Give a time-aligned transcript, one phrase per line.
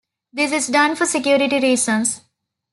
[0.33, 2.21] This is done for security reasons.